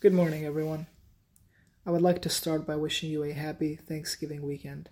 [0.00, 0.86] Good morning, everyone.
[1.84, 4.90] I would like to start by wishing you a happy Thanksgiving weekend.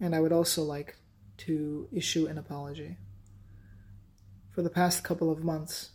[0.00, 0.96] And I would also like
[1.46, 2.96] to issue an apology.
[4.52, 5.90] For the past couple of months,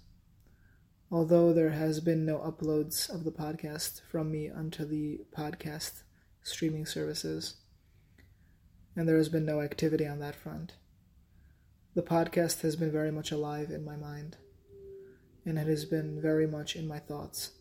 [1.12, 6.04] although there has been no uploads of the podcast from me onto the podcast
[6.42, 7.56] streaming services,
[8.96, 10.72] and there has been no activity on that front,
[11.96, 14.38] the podcast has been very much alive in my mind
[15.46, 17.52] and it has been very much in my thoughts.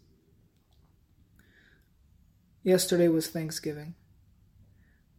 [2.63, 3.95] Yesterday was Thanksgiving,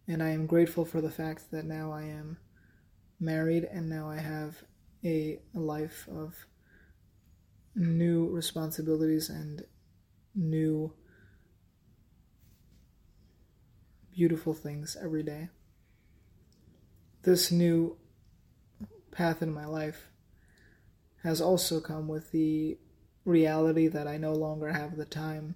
[0.07, 2.37] and I am grateful for the fact that now I am
[3.19, 4.63] married and now I have
[5.03, 6.47] a, life of
[7.75, 9.63] new responsibilities and
[10.33, 10.91] new
[14.11, 15.49] beautiful things every day.
[17.21, 17.97] This new
[19.11, 20.07] path in my life
[21.25, 22.77] has also come with the
[23.25, 25.55] reality that I no longer have the time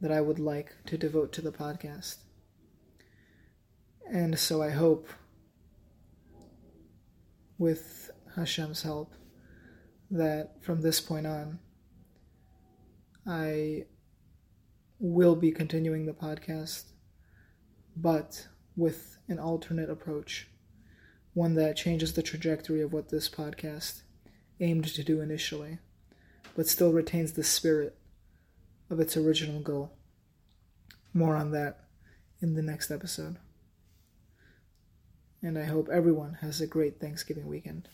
[0.00, 2.16] that I would like to devote to the podcast.
[4.10, 5.06] And so I hope,
[7.58, 9.12] with Hashem's help,
[10.10, 11.58] that from this point on,
[13.26, 13.84] I
[14.98, 16.84] will be continuing the podcast,
[17.94, 20.48] but with an alternate approach,
[21.34, 24.00] one that changes the trajectory of what this podcast
[24.60, 25.78] aimed to do initially,
[26.56, 27.96] but still retains the spirit
[28.90, 29.92] of its original goal.
[31.14, 31.80] More on that
[32.40, 33.36] in the next episode.
[35.42, 37.88] And I hope everyone has a great Thanksgiving weekend.